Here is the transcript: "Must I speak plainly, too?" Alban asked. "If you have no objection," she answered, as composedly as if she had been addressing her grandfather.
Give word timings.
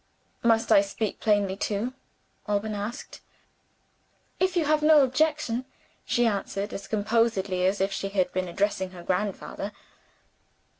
"Must 0.41 0.71
I 0.71 0.81
speak 0.81 1.19
plainly, 1.19 1.55
too?" 1.55 1.93
Alban 2.47 2.73
asked. 2.73 3.21
"If 4.39 4.55
you 4.57 4.65
have 4.65 4.81
no 4.81 5.03
objection," 5.03 5.63
she 6.05 6.25
answered, 6.25 6.73
as 6.73 6.87
composedly 6.87 7.67
as 7.67 7.79
if 7.79 7.91
she 7.91 8.09
had 8.09 8.31
been 8.33 8.47
addressing 8.47 8.89
her 8.93 9.03
grandfather. 9.03 9.71